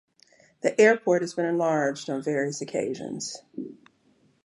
The 0.61 0.81
airport 0.81 1.21
has 1.21 1.35
been 1.35 1.45
enlarged 1.45 2.09
on 2.09 2.23
various 2.23 2.59
occasions. 2.59 3.43